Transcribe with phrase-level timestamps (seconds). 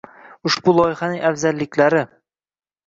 [0.49, 2.05] Ushbu loyihaning afzalliklari: